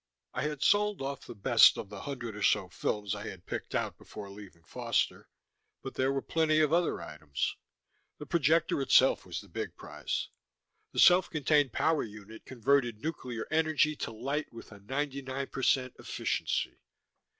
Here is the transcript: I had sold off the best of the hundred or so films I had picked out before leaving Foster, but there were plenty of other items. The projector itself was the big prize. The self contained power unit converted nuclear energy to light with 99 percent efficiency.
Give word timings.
I 0.33 0.41
had 0.41 0.63
sold 0.63 0.99
off 1.03 1.27
the 1.27 1.35
best 1.35 1.77
of 1.77 1.89
the 1.89 2.01
hundred 2.01 2.35
or 2.35 2.41
so 2.41 2.69
films 2.69 3.13
I 3.13 3.27
had 3.27 3.45
picked 3.45 3.75
out 3.75 3.99
before 3.99 4.31
leaving 4.31 4.63
Foster, 4.63 5.29
but 5.83 5.93
there 5.93 6.11
were 6.11 6.23
plenty 6.23 6.59
of 6.59 6.73
other 6.73 7.03
items. 7.03 7.55
The 8.17 8.25
projector 8.25 8.81
itself 8.81 9.27
was 9.27 9.41
the 9.41 9.47
big 9.47 9.75
prize. 9.75 10.29
The 10.91 10.97
self 10.97 11.29
contained 11.29 11.71
power 11.71 12.01
unit 12.01 12.45
converted 12.45 12.99
nuclear 13.03 13.45
energy 13.51 13.95
to 13.97 14.09
light 14.11 14.51
with 14.51 14.71
99 14.71 15.45
percent 15.49 15.95
efficiency. 15.99 16.79